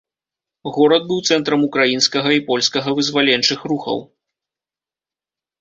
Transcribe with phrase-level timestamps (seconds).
[0.77, 4.03] Горад быў цэнтрам украінскага і польскага вызваленчых рухаў.